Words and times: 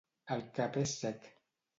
El 0.35 0.39
cap 0.59 0.79
és 0.83 0.95
sec. 1.03 1.29